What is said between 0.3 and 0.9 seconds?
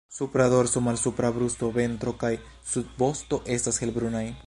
dorso,